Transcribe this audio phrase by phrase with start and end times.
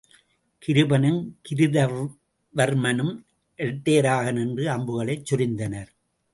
[0.63, 3.13] கிருபனும் கிருதவர்மனும்
[3.59, 5.91] இரட்டையராக நின்று அம்புகளைச் சொரிந்தனர்.